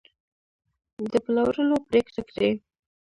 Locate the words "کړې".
2.29-2.49